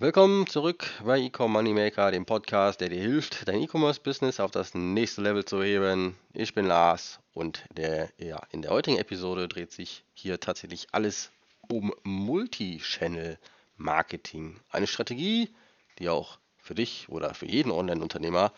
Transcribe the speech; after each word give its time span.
Willkommen 0.00 0.46
zurück 0.46 0.86
bei 1.04 1.20
Ecom 1.20 1.52
Moneymaker, 1.52 2.10
dem 2.10 2.24
Podcast, 2.24 2.80
der 2.80 2.88
dir 2.88 3.02
hilft, 3.02 3.46
dein 3.46 3.60
E-Commerce-Business 3.60 4.40
auf 4.40 4.50
das 4.50 4.72
nächste 4.72 5.20
Level 5.20 5.44
zu 5.44 5.62
heben. 5.62 6.16
Ich 6.32 6.54
bin 6.54 6.64
Lars 6.64 7.20
und 7.34 7.66
der, 7.76 8.08
ja, 8.16 8.40
in 8.50 8.62
der 8.62 8.70
heutigen 8.70 8.96
Episode 8.96 9.46
dreht 9.46 9.72
sich 9.72 10.02
hier 10.14 10.40
tatsächlich 10.40 10.86
alles 10.92 11.30
um 11.70 11.92
Multi-Channel-Marketing. 12.02 14.58
Eine 14.70 14.86
Strategie, 14.86 15.50
die 15.98 16.08
auch 16.08 16.38
für 16.56 16.74
dich 16.74 17.10
oder 17.10 17.34
für 17.34 17.44
jeden 17.44 17.70
Online-Unternehmer 17.70 18.54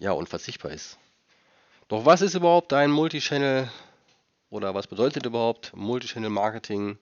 ja 0.00 0.10
unverzichtbar 0.10 0.72
ist. 0.72 0.98
Doch 1.86 2.06
was 2.06 2.22
ist 2.22 2.34
überhaupt 2.34 2.72
ein 2.72 2.90
Multi-Channel 2.90 3.70
oder 4.50 4.74
was 4.74 4.88
bedeutet 4.88 5.26
überhaupt 5.26 5.70
Multi-Channel-Marketing? 5.76 6.98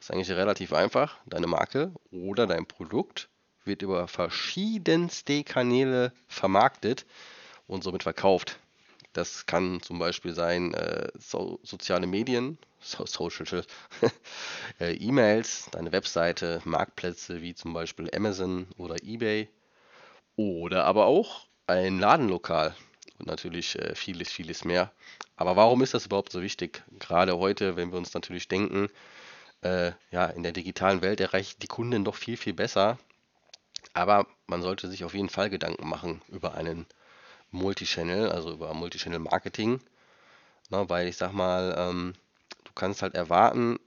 Das 0.00 0.08
ist 0.08 0.14
eigentlich 0.14 0.30
relativ 0.30 0.72
einfach. 0.72 1.18
Deine 1.26 1.46
Marke 1.46 1.92
oder 2.10 2.46
dein 2.46 2.64
Produkt 2.64 3.28
wird 3.64 3.82
über 3.82 4.08
verschiedenste 4.08 5.44
Kanäle 5.44 6.14
vermarktet 6.26 7.04
und 7.66 7.84
somit 7.84 8.02
verkauft. 8.02 8.58
Das 9.12 9.44
kann 9.44 9.82
zum 9.82 9.98
Beispiel 9.98 10.34
sein 10.34 10.72
äh, 10.72 11.08
so, 11.18 11.60
soziale 11.62 12.06
Medien, 12.06 12.56
so, 12.80 13.04
Social, 13.06 13.62
äh, 14.80 14.94
E-Mails, 14.94 15.68
deine 15.70 15.92
Webseite, 15.92 16.62
Marktplätze 16.64 17.42
wie 17.42 17.54
zum 17.54 17.74
Beispiel 17.74 18.08
Amazon 18.14 18.68
oder 18.78 18.96
eBay 19.02 19.50
oder 20.34 20.86
aber 20.86 21.04
auch 21.04 21.46
ein 21.66 21.98
Ladenlokal 21.98 22.74
und 23.18 23.26
natürlich 23.26 23.78
äh, 23.78 23.94
vieles, 23.94 24.30
vieles 24.30 24.64
mehr. 24.64 24.92
Aber 25.36 25.56
warum 25.56 25.82
ist 25.82 25.92
das 25.92 26.06
überhaupt 26.06 26.32
so 26.32 26.40
wichtig? 26.40 26.84
Gerade 26.98 27.36
heute, 27.36 27.76
wenn 27.76 27.90
wir 27.90 27.98
uns 27.98 28.14
natürlich 28.14 28.48
denken, 28.48 28.88
äh, 29.62 29.92
ja, 30.10 30.26
in 30.26 30.42
der 30.42 30.52
digitalen 30.52 31.02
Welt 31.02 31.20
erreicht 31.20 31.62
die 31.62 31.66
Kunden 31.68 32.04
doch 32.04 32.14
viel, 32.14 32.36
viel 32.36 32.54
besser. 32.54 32.98
Aber 33.92 34.26
man 34.46 34.62
sollte 34.62 34.88
sich 34.88 35.04
auf 35.04 35.14
jeden 35.14 35.28
Fall 35.28 35.50
Gedanken 35.50 35.88
machen 35.88 36.22
über 36.28 36.54
einen 36.54 36.86
Multichannel, 37.50 38.30
also 38.30 38.52
über 38.52 38.72
Multichannel-Marketing. 38.74 39.80
Ne, 40.70 40.88
weil 40.88 41.08
ich 41.08 41.16
sag 41.16 41.32
mal, 41.32 41.74
ähm, 41.76 42.14
du 42.64 42.72
kannst 42.74 43.02
halt 43.02 43.14
erwarten, 43.14 43.78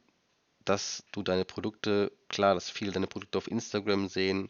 dass 0.66 1.04
du 1.12 1.24
deine 1.24 1.46
Produkte, 1.46 2.12
klar, 2.30 2.56
dass 2.56 2.70
viele 2.70 2.92
deine 2.92 3.08
Produkte 3.08 3.38
auf 3.38 3.50
Instagram 3.50 4.08
sehen 4.08 4.50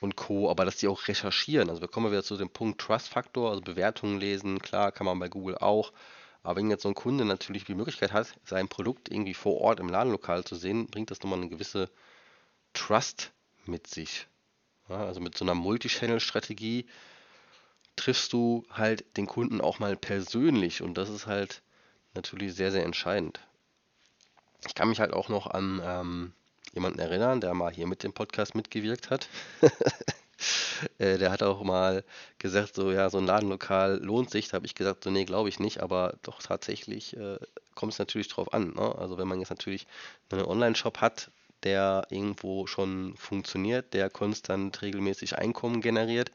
und 0.00 0.16
Co., 0.16 0.50
aber 0.50 0.64
dass 0.64 0.76
die 0.76 0.88
auch 0.88 1.08
recherchieren. 1.08 1.70
Also 1.70 1.80
wir 1.80 1.88
kommen 1.88 2.10
wieder 2.10 2.22
zu 2.22 2.36
dem 2.36 2.50
Punkt 2.50 2.80
Trust-Faktor, 2.80 3.50
also 3.50 3.62
Bewertungen 3.62 4.20
lesen, 4.20 4.60
klar, 4.60 4.92
kann 4.92 5.06
man 5.06 5.18
bei 5.18 5.28
Google 5.28 5.58
auch. 5.58 5.92
Aber 6.42 6.56
wenn 6.56 6.70
jetzt 6.70 6.82
so 6.82 6.88
ein 6.88 6.94
Kunde 6.94 7.24
natürlich 7.24 7.64
die 7.64 7.74
Möglichkeit 7.74 8.12
hat, 8.12 8.34
sein 8.44 8.68
Produkt 8.68 9.10
irgendwie 9.10 9.34
vor 9.34 9.60
Ort 9.60 9.80
im 9.80 9.88
Ladenlokal 9.88 10.44
zu 10.44 10.56
sehen, 10.56 10.86
bringt 10.86 11.10
das 11.10 11.20
nochmal 11.20 11.38
eine 11.38 11.48
gewisse 11.48 11.90
Trust 12.72 13.32
mit 13.64 13.86
sich. 13.86 14.26
Ja, 14.88 15.04
also 15.04 15.20
mit 15.20 15.36
so 15.36 15.44
einer 15.44 15.54
Multichannel-Strategie 15.54 16.86
triffst 17.94 18.32
du 18.32 18.64
halt 18.70 19.16
den 19.16 19.26
Kunden 19.26 19.60
auch 19.60 19.78
mal 19.78 19.96
persönlich 19.96 20.82
und 20.82 20.94
das 20.94 21.08
ist 21.08 21.26
halt 21.26 21.62
natürlich 22.14 22.54
sehr, 22.54 22.72
sehr 22.72 22.84
entscheidend. 22.84 23.40
Ich 24.66 24.74
kann 24.74 24.88
mich 24.88 25.00
halt 25.00 25.12
auch 25.12 25.28
noch 25.28 25.46
an 25.46 25.80
ähm, 25.84 26.32
jemanden 26.72 26.98
erinnern, 26.98 27.40
der 27.40 27.54
mal 27.54 27.72
hier 27.72 27.86
mit 27.86 28.02
dem 28.02 28.12
Podcast 28.12 28.54
mitgewirkt 28.54 29.10
hat. 29.10 29.28
Äh, 30.98 31.18
der 31.18 31.30
hat 31.30 31.42
auch 31.42 31.62
mal 31.62 32.04
gesagt, 32.38 32.74
so 32.74 32.90
ja, 32.92 33.10
so 33.10 33.18
ein 33.18 33.26
Ladenlokal 33.26 33.98
lohnt 34.02 34.30
sich. 34.30 34.48
Da 34.48 34.54
habe 34.54 34.66
ich 34.66 34.74
gesagt, 34.74 35.04
so 35.04 35.10
nee, 35.10 35.24
glaube 35.24 35.48
ich 35.48 35.60
nicht, 35.60 35.80
aber 35.80 36.14
doch 36.22 36.42
tatsächlich 36.42 37.16
äh, 37.16 37.38
kommt 37.74 37.92
es 37.92 37.98
natürlich 37.98 38.28
drauf 38.28 38.52
an. 38.52 38.74
Ne? 38.74 38.94
Also 38.98 39.18
wenn 39.18 39.28
man 39.28 39.40
jetzt 39.40 39.50
natürlich 39.50 39.86
einen 40.30 40.44
Online-Shop 40.44 41.00
hat, 41.00 41.30
der 41.62 42.06
irgendwo 42.10 42.66
schon 42.66 43.16
funktioniert, 43.16 43.94
der 43.94 44.10
konstant 44.10 44.82
regelmäßig 44.82 45.38
Einkommen 45.38 45.80
generiert 45.80 46.32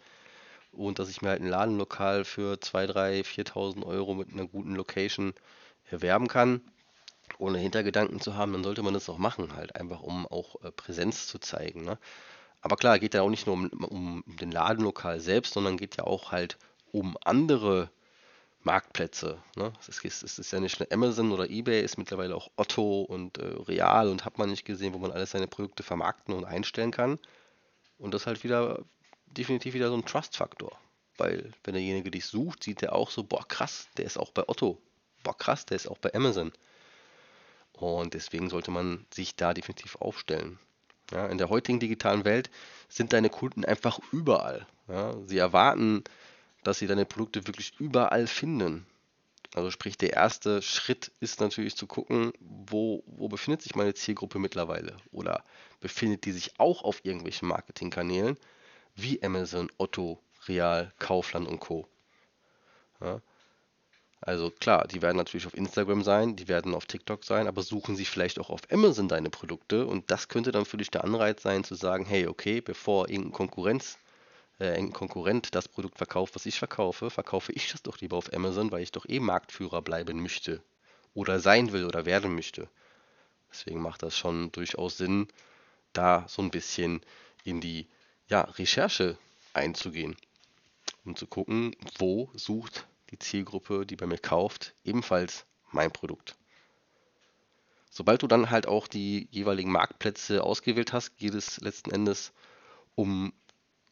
und 0.71 0.99
dass 0.99 1.09
ich 1.09 1.21
mir 1.21 1.30
halt 1.30 1.42
ein 1.42 1.49
Ladenlokal 1.49 2.23
für 2.23 2.59
2, 2.61 2.88
3, 2.88 3.21
4.000 3.21 3.86
Euro 3.86 4.15
mit 4.15 4.32
einer 4.32 4.48
guten 4.48 4.76
Location 4.76 5.33
erwerben 5.89 6.27
kann, 6.27 6.61
ohne 7.39 7.58
Hintergedanken 7.59 8.20
zu 8.21 8.36
haben, 8.36 8.53
dann 8.53 8.64
sollte 8.64 8.83
man 8.83 8.93
das 8.93 9.09
auch 9.09 9.17
machen, 9.17 9.55
halt 9.55 9.76
einfach 9.76 10.02
um 10.02 10.26
auch 10.27 10.64
äh, 10.64 10.71
Präsenz 10.71 11.27
zu 11.27 11.39
zeigen. 11.39 11.83
Ne? 11.83 11.98
Aber 12.62 12.76
klar, 12.76 13.00
geht 13.00 13.14
ja 13.14 13.22
auch 13.22 13.30
nicht 13.30 13.48
nur 13.48 13.56
um, 13.56 13.70
um 13.84 14.23
den 14.26 14.52
Ladenlokal 14.52 15.20
selbst, 15.20 15.54
sondern 15.54 15.78
geht 15.78 15.98
ja 15.98 16.04
auch 16.06 16.32
halt 16.32 16.58
um 16.92 17.18
andere 17.23 17.90
Marktplätze. 18.64 19.38
Ne? 19.56 19.72
Es, 19.80 19.88
ist, 20.04 20.23
es 20.23 20.40
ist 20.40 20.52
ja 20.52 20.60
nicht 20.60 20.80
nur 20.80 20.92
Amazon 20.92 21.32
oder 21.32 21.50
eBay, 21.50 21.82
ist 21.82 21.98
mittlerweile 21.98 22.36
auch 22.36 22.52
Otto 22.58 23.02
und 23.02 23.38
äh, 23.38 23.45
Real 23.45 24.10
und 24.10 24.26
hat 24.26 24.38
man 24.38 24.50
nicht 24.50 24.66
gesehen, 24.66 24.94
wo 24.94 24.98
man 24.98 25.12
alles 25.12 25.32
seine 25.32 25.48
Produkte 25.48 25.84
vermarkten 25.84 26.34
und 26.34 26.45
einstellen 26.45 26.92
kann. 26.92 27.20
Und 27.98 28.14
das 28.14 28.23
ist 28.23 28.28
halt 28.28 28.44
wieder 28.44 28.84
definitiv 29.26 29.74
wieder 29.74 29.89
so 29.89 29.95
ein 29.95 30.06
Trust-Faktor. 30.06 30.78
Weil 31.18 31.52
wenn 31.64 31.74
derjenige 31.74 32.12
dich 32.12 32.26
sucht, 32.26 32.64
sieht 32.64 32.84
er 32.84 32.94
auch 32.94 33.10
so, 33.10 33.24
boah 33.24 33.48
krass, 33.48 33.88
der 33.98 34.06
ist 34.06 34.18
auch 34.18 34.32
bei 34.32 34.48
Otto. 34.48 34.80
Boah 35.24 35.38
krass, 35.38 35.66
der 35.66 35.78
ist 35.78 35.88
auch 35.88 35.98
bei 35.98 36.14
Amazon. 36.14 36.52
Und 37.74 38.14
deswegen 38.14 38.50
sollte 38.50 38.72
man 38.72 39.06
sich 39.14 39.36
da 39.36 39.54
definitiv 39.54 39.95
aufstellen. 39.95 40.60
Ja, 41.12 41.28
in 41.28 41.38
der 41.38 41.50
heutigen 41.50 41.80
digitalen 41.80 42.26
Welt 42.26 42.50
sind 42.90 43.14
deine 43.14 43.30
Kunden 43.30 43.64
einfach 43.64 44.00
überall. 44.12 44.68
Ja, 44.88 45.16
sie 45.26 45.38
erwarten, 45.38 46.04
dass 46.64 46.80
sie 46.80 46.88
deine 46.88 47.06
Produkte 47.06 47.48
wirklich 47.48 47.73
überall 47.80 48.28
finden. 48.28 48.86
Also 49.56 49.72
sprich, 49.72 49.98
der 49.98 50.14
erste 50.14 50.62
Schritt 50.62 51.12
ist 51.20 51.40
natürlich 51.40 51.76
zu 51.76 51.88
gucken, 51.88 52.34
wo, 52.40 53.04
wo 53.08 53.30
befindet 53.30 53.62
sich 53.62 53.76
meine 53.76 53.94
Zielgruppe 53.94 54.40
mittlerweile? 54.40 54.98
Oder 55.12 55.44
befindet 55.80 56.26
die 56.26 56.32
sich 56.32 56.60
auch 56.60 56.84
auf 56.84 57.04
irgendwelchen 57.06 57.48
Marketingkanälen 57.48 58.38
wie 58.95 59.24
Amazon, 59.24 59.72
Otto, 59.78 60.20
Real, 60.48 60.94
Kaufland 61.00 61.48
und 61.48 61.60
Co. 61.60 61.88
Ja, 63.00 63.22
also 64.22 64.50
klar, 64.50 64.88
die 64.88 65.02
werden 65.02 65.17
natürlich 65.17 65.45
auf 65.45 65.54
Instagram 65.54 66.04
sein, 66.04 66.36
die 66.36 66.48
werden 66.48 66.73
auf 66.73 66.86
TikTok 66.86 67.23
sein, 67.23 67.48
aber 67.48 67.61
suchen 67.61 67.95
sie 67.95 68.05
vielleicht 68.05 68.39
auch 68.39 68.50
auf 68.50 68.61
Amazon 68.72 69.08
deine 69.08 69.30
Produkte 69.30 69.86
und 69.86 70.10
das 70.10 70.28
könnte 70.28 70.52
dann 70.52 70.66
für 70.66 70.78
dich 70.78 70.89
der 70.89 71.04
Anreiz 71.04 71.44
sein 71.44 71.64
zu 71.64 71.76
sagen, 71.76 72.05
hey, 72.05 72.27
okay, 72.27 72.61
bevor 72.61 73.10
irgendein 73.10 73.33
Konkurrenz, 73.33 74.00
äh, 74.60 74.70
irgendein 74.70 74.94
Konkurrent 74.94 75.54
das 75.54 75.67
Produkt 75.67 75.98
verkauft, 75.98 76.36
was 76.36 76.48
ich 76.48 76.58
verkaufe, 76.58 77.11
verkaufe 77.11 77.52
ich 77.52 77.72
das 77.72 77.83
doch 77.83 78.00
lieber 78.00 78.17
auf 78.17 78.33
Amazon, 78.33 78.72
weil 78.72 78.82
ich 78.82 78.92
doch 78.92 79.08
eh 79.08 79.20
Marktführer 79.20 79.83
bleiben 79.83 80.22
möchte 80.22 80.64
oder 81.14 81.39
sein 81.39 81.72
will 81.72 81.86
oder 81.86 82.06
werden 82.06 82.33
möchte. 82.33 82.70
Deswegen 83.52 83.82
macht 83.82 84.02
das 84.04 84.17
schon 84.17 84.52
durchaus 84.52 84.98
Sinn, 84.98 85.27
da 85.94 86.26
so 86.27 86.42
ein 86.42 86.52
bisschen 86.52 87.02
in 87.44 87.61
die 87.61 87.88
ja, 88.30 88.42
Recherche 88.42 89.17
einzugehen, 89.54 90.17
um 91.06 91.16
zu 91.16 91.27
gucken, 91.27 91.76
wo 91.98 92.30
sucht 92.33 92.88
die 93.12 93.20
Zielgruppe, 93.20 93.86
die 93.86 93.95
bei 93.95 94.06
mir 94.06 94.18
kauft, 94.18 94.76
ebenfalls 94.84 95.45
mein 95.72 95.92
Produkt. 95.92 96.36
Sobald 97.90 98.22
du 98.22 98.28
dann 98.28 98.50
halt 98.50 98.68
auch 98.68 98.88
die 98.88 99.28
jeweiligen 99.32 99.72
Marktplätze 99.72 100.44
ausgewählt 100.44 100.94
hast, 100.94 101.18
geht 101.18 101.34
es 101.34 101.60
letzten 101.62 101.92
Endes 101.92 102.32
um 102.95 103.34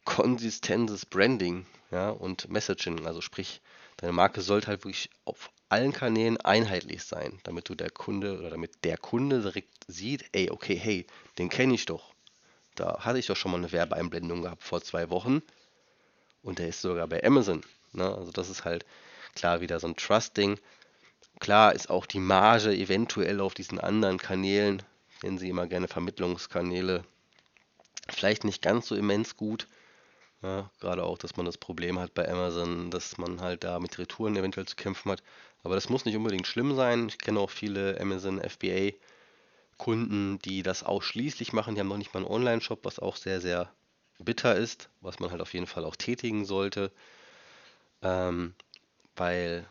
konsistentes 0.04 1.04
Branding 1.06 1.66
ja, 1.90 2.10
und 2.10 2.48
Messaging. 2.48 3.06
Also 3.06 3.20
sprich, 3.20 3.60
deine 3.96 4.12
Marke 4.12 4.42
sollte 4.42 4.68
halt 4.68 4.84
wirklich 4.84 5.10
auf 5.24 5.50
allen 5.68 5.92
Kanälen 5.92 6.36
einheitlich 6.36 7.02
sein, 7.02 7.40
damit 7.42 7.68
du 7.68 7.74
der 7.74 7.90
Kunde 7.90 8.38
oder 8.38 8.50
damit 8.50 8.84
der 8.84 8.98
Kunde 8.98 9.42
direkt 9.42 9.84
sieht, 9.88 10.24
ey, 10.32 10.50
okay, 10.50 10.76
hey, 10.76 11.06
den 11.38 11.48
kenne 11.48 11.74
ich 11.74 11.86
doch. 11.86 12.14
Da 12.76 13.00
hatte 13.00 13.18
ich 13.18 13.26
doch 13.26 13.36
schon 13.36 13.50
mal 13.50 13.58
eine 13.58 13.72
Werbeeinblendung 13.72 14.42
gehabt 14.42 14.62
vor 14.62 14.82
zwei 14.82 15.10
Wochen 15.10 15.42
und 16.42 16.58
der 16.60 16.68
ist 16.68 16.82
sogar 16.82 17.08
bei 17.08 17.24
Amazon. 17.24 17.62
Ne? 17.96 18.14
Also 18.14 18.30
das 18.32 18.48
ist 18.48 18.64
halt 18.64 18.84
klar 19.34 19.60
wieder 19.60 19.80
so 19.80 19.86
ein 19.86 19.96
Trust-Ding. 19.96 20.58
Klar 21.40 21.74
ist 21.74 21.90
auch 21.90 22.06
die 22.06 22.20
Marge 22.20 22.74
eventuell 22.74 23.40
auf 23.40 23.54
diesen 23.54 23.78
anderen 23.78 24.18
Kanälen, 24.18 24.82
nennen 25.22 25.38
sie 25.38 25.50
immer 25.50 25.66
gerne 25.66 25.88
Vermittlungskanäle, 25.88 27.04
vielleicht 28.08 28.44
nicht 28.44 28.62
ganz 28.62 28.86
so 28.86 28.94
immens 28.94 29.36
gut. 29.36 29.68
Ja, 30.42 30.70
gerade 30.80 31.04
auch, 31.04 31.18
dass 31.18 31.36
man 31.36 31.46
das 31.46 31.58
Problem 31.58 31.98
hat 31.98 32.14
bei 32.14 32.28
Amazon, 32.28 32.90
dass 32.90 33.18
man 33.18 33.40
halt 33.40 33.64
da 33.64 33.80
mit 33.80 33.98
Retouren 33.98 34.36
eventuell 34.36 34.66
zu 34.66 34.76
kämpfen 34.76 35.10
hat. 35.10 35.22
Aber 35.62 35.74
das 35.74 35.88
muss 35.88 36.04
nicht 36.04 36.16
unbedingt 36.16 36.46
schlimm 36.46 36.76
sein. 36.76 37.08
Ich 37.08 37.18
kenne 37.18 37.40
auch 37.40 37.50
viele 37.50 38.00
Amazon 38.00 38.40
FBA 38.40 38.92
Kunden, 39.78 40.38
die 40.40 40.62
das 40.62 40.82
ausschließlich 40.82 41.52
machen. 41.52 41.74
Die 41.74 41.80
haben 41.80 41.88
noch 41.88 41.98
nicht 41.98 42.14
mal 42.14 42.20
einen 42.20 42.30
Online-Shop, 42.30 42.84
was 42.84 42.98
auch 42.98 43.16
sehr, 43.16 43.40
sehr 43.40 43.70
bitter 44.18 44.54
ist, 44.56 44.88
was 45.00 45.18
man 45.18 45.30
halt 45.30 45.40
auf 45.40 45.52
jeden 45.52 45.66
Fall 45.66 45.84
auch 45.84 45.96
tätigen 45.96 46.44
sollte. 46.44 46.90
Ähm, 48.02 48.54
weil 49.16 49.66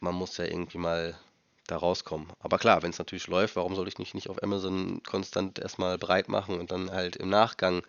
man 0.00 0.14
muss 0.14 0.36
ja 0.36 0.44
irgendwie 0.44 0.78
mal 0.78 1.18
da 1.66 1.76
rauskommen. 1.76 2.28
Aber 2.40 2.58
klar, 2.58 2.82
wenn 2.82 2.90
es 2.90 2.98
natürlich 2.98 3.26
läuft, 3.26 3.56
warum 3.56 3.74
soll 3.74 3.88
ich 3.88 3.98
nicht, 3.98 4.14
nicht 4.14 4.28
auf 4.28 4.42
Amazon 4.42 5.02
konstant 5.02 5.58
erstmal 5.58 5.98
breit 5.98 6.28
machen 6.28 6.58
und 6.60 6.70
dann 6.70 6.90
halt 6.90 7.16
im 7.16 7.30
Nachgang 7.30 7.82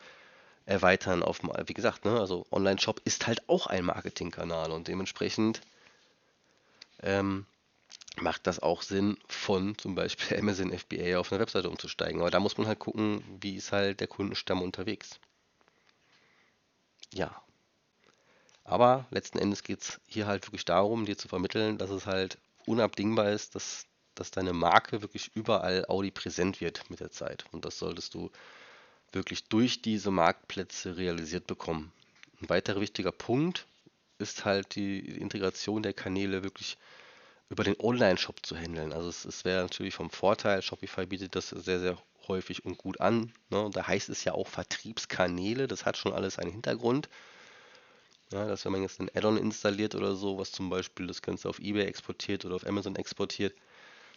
erweitern 0.66 1.24
auf, 1.24 1.42
wie 1.44 1.74
gesagt, 1.74 2.06
ne, 2.06 2.20
also 2.20 2.46
Online-Shop 2.52 3.02
ist 3.06 3.28
halt 3.28 3.48
auch 3.50 3.68
ein 3.68 3.86
Marketingkanal 3.86 4.72
und 4.72 4.88
dementsprechend 4.88 5.62
ähm, 7.04 7.46
macht 8.18 8.48
das 8.48 8.60
auch 8.60 8.82
Sinn, 8.82 9.18
von 9.28 9.78
zum 9.78 9.96
Beispiel 9.96 10.38
Amazon 10.40 10.72
FBA 10.72 11.20
auf 11.20 11.32
eine 11.32 11.42
Webseite 11.42 11.70
umzusteigen. 11.70 12.22
Aber 12.22 12.32
da 12.32 12.40
muss 12.40 12.58
man 12.58 12.68
halt 12.68 12.80
gucken, 12.80 13.24
wie 13.42 13.56
ist 13.56 13.72
halt 13.72 14.00
der 14.00 14.08
Kundenstamm 14.08 14.62
unterwegs. 14.62 15.20
ja. 17.14 17.42
Aber 18.66 19.06
letzten 19.12 19.38
Endes 19.38 19.64
geht 19.64 19.82
es 19.82 20.02
hier 20.08 20.26
halt 20.26 20.46
wirklich 20.48 20.66
darum, 20.66 21.06
dir 21.06 21.18
zu 21.18 21.28
vermitteln, 21.28 21.78
dass 21.78 21.92
es 21.92 22.08
halt 22.08 22.40
unabdingbar 22.66 23.32
ist, 23.32 23.54
dass, 23.56 23.86
dass 24.16 24.32
deine 24.32 24.54
Marke 24.54 25.04
wirklich 25.04 25.32
überall 25.36 25.86
Audi 25.88 26.10
präsent 26.12 26.60
wird 26.62 26.90
mit 26.90 27.00
der 27.00 27.12
Zeit. 27.12 27.46
Und 27.52 27.64
das 27.64 27.78
solltest 27.78 28.16
du 28.16 28.32
wirklich 29.12 29.46
durch 29.46 29.84
diese 29.84 30.10
Marktplätze 30.10 30.98
realisiert 30.98 31.46
bekommen. 31.46 31.92
Ein 32.42 32.50
weiterer 32.50 32.82
wichtiger 32.82 33.12
Punkt 33.12 33.68
ist 34.18 34.46
halt 34.46 34.76
die 34.76 35.00
Integration 35.00 35.84
der 35.84 35.94
Kanäle 35.94 36.44
wirklich 36.44 36.78
über 37.50 37.64
den 37.64 37.80
Online-Shop 37.80 38.44
zu 38.44 38.58
handeln. 38.58 38.94
Also 38.94 39.10
es, 39.10 39.26
es 39.26 39.46
wäre 39.46 39.62
natürlich 39.62 39.94
vom 39.94 40.10
Vorteil, 40.10 40.64
Shopify 40.64 41.06
bietet 41.06 41.36
das 41.36 41.50
sehr, 41.50 41.80
sehr 41.80 41.98
häufig 42.28 42.66
und 42.66 42.80
gut 42.80 43.00
an. 43.00 43.32
Ne? 43.52 43.70
Da 43.72 43.86
heißt 43.86 44.10
es 44.10 44.24
ja 44.24 44.34
auch 44.34 44.48
Vertriebskanäle, 44.48 45.68
das 45.68 45.86
hat 45.86 45.98
schon 45.98 46.14
alles 46.14 46.40
einen 46.40 46.52
Hintergrund. 46.52 47.10
Ja, 48.32 48.46
dass 48.48 48.66
wenn 48.66 48.72
man 48.72 48.82
jetzt 48.84 49.00
ein 49.00 49.10
Add-on 49.16 49.38
installiert 49.38 49.96
oder 49.96 50.16
so, 50.16 50.38
was 50.38 50.52
zum 50.52 50.70
Beispiel 50.70 51.08
das 51.08 51.22
Ganze 51.24 51.48
auf 51.50 51.60
eBay 51.60 51.86
exportiert 51.86 52.46
oder 52.46 52.56
auf 52.56 52.66
Amazon 52.68 52.96
exportiert, 52.96 53.56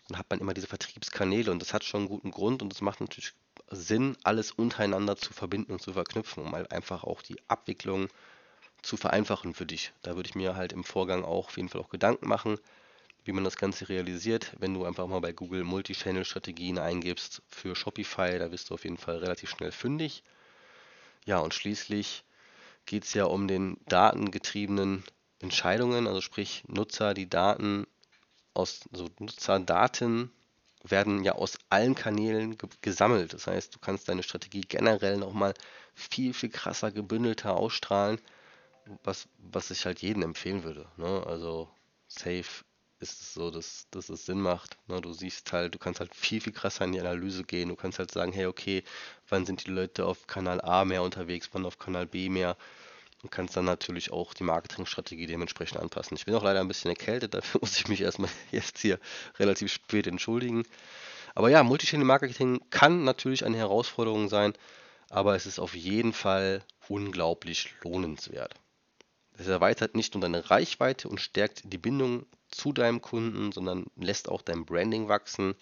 dann 0.08 0.18
hat 0.18 0.30
man 0.30 0.40
immer 0.40 0.54
diese 0.54 0.66
Vertriebskanäle 0.68 1.50
und 1.52 1.60
das 1.60 1.74
hat 1.74 1.84
schon 1.84 2.02
einen 2.02 2.08
guten 2.10 2.30
Grund 2.32 2.62
und 2.62 2.72
es 2.72 2.80
macht 2.82 3.00
natürlich 3.00 3.32
Sinn, 3.70 4.16
alles 4.24 4.52
untereinander 4.52 5.16
zu 5.16 5.32
verbinden 5.34 5.72
und 5.72 5.82
zu 5.82 5.92
verknüpfen, 5.94 6.44
um 6.44 6.52
halt 6.52 6.72
einfach 6.72 7.04
auch 7.04 7.22
die 7.22 7.36
Abwicklung 7.48 8.08
zu 8.82 8.96
vereinfachen 8.96 9.54
für 9.54 9.66
dich. 9.66 9.92
Da 10.02 10.16
würde 10.16 10.28
ich 10.30 10.36
mir 10.36 10.56
halt 10.56 10.72
im 10.72 10.84
Vorgang 10.84 11.24
auch 11.24 11.48
auf 11.48 11.56
jeden 11.58 11.68
Fall 11.70 11.80
auch 11.82 11.90
Gedanken 11.90 12.28
machen, 12.28 12.58
wie 13.24 13.32
man 13.32 13.44
das 13.44 13.56
Ganze 13.56 13.88
realisiert. 13.90 14.54
Wenn 14.58 14.74
du 14.74 14.84
einfach 14.86 15.06
mal 15.08 15.20
bei 15.20 15.32
Google 15.32 15.64
Multichannel-Strategien 15.64 16.78
eingibst 16.78 17.42
für 17.48 17.76
Shopify, 17.76 18.38
da 18.38 18.48
bist 18.48 18.70
du 18.70 18.74
auf 18.74 18.84
jeden 18.84 18.98
Fall 18.98 19.18
relativ 19.18 19.50
schnell 19.50 19.72
fündig. 19.72 20.24
Ja, 21.26 21.38
und 21.38 21.54
schließlich 21.54 22.24
geht 22.88 23.04
es 23.04 23.14
ja 23.14 23.24
um 23.24 23.46
den 23.46 23.76
datengetriebenen 23.86 25.04
Entscheidungen, 25.40 26.06
also 26.06 26.20
sprich 26.20 26.64
Nutzer, 26.66 27.14
die 27.14 27.28
Daten 27.28 27.86
aus 28.54 28.80
also 28.92 29.08
Nutzerdaten 29.20 30.32
werden 30.82 31.22
ja 31.22 31.32
aus 31.32 31.58
allen 31.68 31.94
Kanälen 31.94 32.56
ge 32.56 32.68
gesammelt. 32.80 33.34
Das 33.34 33.46
heißt, 33.46 33.74
du 33.74 33.78
kannst 33.78 34.08
deine 34.08 34.22
Strategie 34.22 34.62
generell 34.62 35.18
nochmal 35.18 35.54
viel, 35.94 36.32
viel 36.32 36.48
krasser 36.48 36.90
gebündelter 36.90 37.56
ausstrahlen, 37.56 38.20
was, 39.04 39.28
was 39.38 39.70
ich 39.70 39.84
halt 39.84 40.00
jedem 40.00 40.22
empfehlen 40.22 40.64
würde. 40.64 40.86
Ne? 40.96 41.24
Also 41.26 41.68
safe 42.08 42.64
ist 43.00 43.20
es 43.20 43.34
so, 43.34 43.50
dass, 43.50 43.86
dass 43.90 44.08
es 44.08 44.26
Sinn 44.26 44.40
macht. 44.40 44.76
Ne? 44.88 45.00
Du 45.00 45.12
siehst 45.12 45.52
halt, 45.52 45.74
du 45.74 45.78
kannst 45.78 46.00
halt 46.00 46.14
viel, 46.14 46.40
viel 46.40 46.52
krasser 46.52 46.84
in 46.84 46.92
die 46.92 47.00
Analyse 47.00 47.44
gehen. 47.44 47.68
Du 47.68 47.76
kannst 47.76 47.98
halt 47.98 48.10
sagen, 48.10 48.32
hey, 48.32 48.46
okay, 48.46 48.82
wann 49.28 49.46
sind 49.46 49.66
die 49.66 49.70
Leute 49.70 50.04
auf 50.04 50.26
Kanal 50.26 50.60
A 50.60 50.84
mehr 50.84 51.02
unterwegs, 51.02 51.48
wann 51.52 51.66
auf 51.66 51.78
Kanal 51.78 52.06
B 52.06 52.28
mehr. 52.28 52.56
Und 53.22 53.30
kannst 53.30 53.56
dann 53.56 53.64
natürlich 53.64 54.12
auch 54.12 54.32
die 54.34 54.44
Marketingstrategie 54.44 55.26
dementsprechend 55.26 55.80
anpassen. 55.80 56.16
Ich 56.16 56.24
bin 56.24 56.34
auch 56.34 56.44
leider 56.44 56.60
ein 56.60 56.68
bisschen 56.68 56.90
erkältet, 56.90 57.34
dafür 57.34 57.60
muss 57.60 57.78
ich 57.78 57.88
mich 57.88 58.00
erstmal 58.00 58.30
jetzt 58.52 58.78
hier 58.78 58.98
relativ 59.38 59.72
spät 59.72 60.06
entschuldigen. 60.06 60.64
Aber 61.34 61.50
ja, 61.50 61.62
Multichannel-Marketing 61.62 62.60
kann 62.70 63.04
natürlich 63.04 63.44
eine 63.44 63.58
Herausforderung 63.58 64.28
sein, 64.28 64.54
aber 65.10 65.36
es 65.36 65.46
ist 65.46 65.58
auf 65.58 65.74
jeden 65.74 66.12
Fall 66.12 66.62
unglaublich 66.88 67.74
lohnenswert. 67.82 68.54
Es 69.38 69.46
erweitert 69.46 69.94
nicht 69.94 70.14
nur 70.14 70.20
deine 70.20 70.50
Reichweite 70.50 71.08
und 71.08 71.20
stärkt 71.20 71.62
die 71.64 71.78
Bindung 71.78 72.26
zu 72.50 72.72
deinem 72.72 73.00
Kunden, 73.00 73.52
sondern 73.52 73.86
lässt 73.94 74.28
auch 74.28 74.42
dein 74.42 74.64
Branding 74.66 75.08
wachsen. 75.08 75.54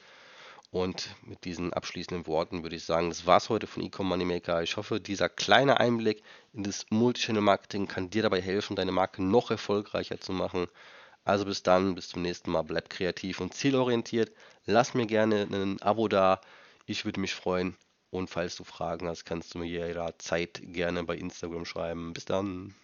Und 0.70 1.14
mit 1.22 1.44
diesen 1.44 1.74
abschließenden 1.74 2.26
Worten 2.26 2.62
würde 2.62 2.76
ich 2.76 2.84
sagen, 2.84 3.10
das 3.10 3.26
war's 3.26 3.50
heute 3.50 3.66
von 3.66 3.82
Ecom 3.82 4.08
Moneymaker. 4.08 4.62
Ich 4.62 4.78
hoffe, 4.78 4.98
dieser 4.98 5.28
kleine 5.28 5.78
Einblick 5.78 6.22
in 6.54 6.62
das 6.62 6.86
Multichannel-Marketing 6.88 7.86
kann 7.86 8.08
dir 8.08 8.22
dabei 8.22 8.40
helfen, 8.40 8.76
deine 8.76 8.92
Marke 8.92 9.22
noch 9.22 9.50
erfolgreicher 9.50 10.18
zu 10.20 10.32
machen. 10.32 10.68
Also 11.24 11.44
bis 11.44 11.62
dann, 11.62 11.94
bis 11.94 12.08
zum 12.08 12.22
nächsten 12.22 12.50
Mal. 12.52 12.62
Bleib 12.62 12.88
kreativ 12.88 13.40
und 13.40 13.52
zielorientiert. 13.52 14.32
Lass 14.64 14.94
mir 14.94 15.06
gerne 15.06 15.42
ein 15.52 15.82
Abo 15.82 16.08
da. 16.08 16.40
Ich 16.86 17.04
würde 17.04 17.20
mich 17.20 17.34
freuen. 17.34 17.76
Und 18.08 18.30
falls 18.30 18.56
du 18.56 18.64
Fragen 18.64 19.06
hast, 19.06 19.26
kannst 19.26 19.54
du 19.54 19.58
mir 19.58 19.66
jederzeit 19.66 20.62
gerne 20.62 21.04
bei 21.04 21.16
Instagram 21.16 21.66
schreiben. 21.66 22.14
Bis 22.14 22.24
dann. 22.24 22.74